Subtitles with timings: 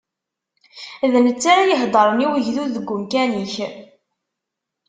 [1.11, 3.55] D netta ara iheddṛen i ugdud deg umkan-ik.